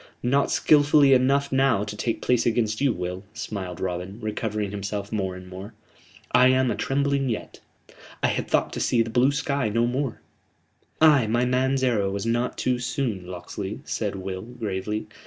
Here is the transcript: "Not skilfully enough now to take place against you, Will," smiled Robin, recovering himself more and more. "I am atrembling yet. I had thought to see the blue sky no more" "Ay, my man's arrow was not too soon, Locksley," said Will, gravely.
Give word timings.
"Not 0.23 0.49
skilfully 0.49 1.13
enough 1.13 1.51
now 1.51 1.83
to 1.83 1.95
take 1.95 2.23
place 2.23 2.47
against 2.47 2.81
you, 2.81 2.91
Will," 2.91 3.23
smiled 3.35 3.79
Robin, 3.79 4.19
recovering 4.19 4.71
himself 4.71 5.11
more 5.11 5.35
and 5.35 5.47
more. 5.47 5.75
"I 6.31 6.47
am 6.47 6.69
atrembling 6.71 7.29
yet. 7.29 7.59
I 8.23 8.29
had 8.29 8.47
thought 8.47 8.73
to 8.73 8.79
see 8.79 9.03
the 9.03 9.11
blue 9.11 9.31
sky 9.31 9.69
no 9.69 9.85
more" 9.85 10.19
"Ay, 11.01 11.27
my 11.27 11.45
man's 11.45 11.83
arrow 11.83 12.09
was 12.09 12.25
not 12.25 12.57
too 12.57 12.79
soon, 12.79 13.27
Locksley," 13.27 13.81
said 13.85 14.15
Will, 14.15 14.41
gravely. 14.41 15.05